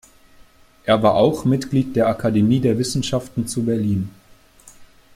[0.83, 4.09] Er war auch Mitglied der Akademie der Wissenschaften zu Berlin.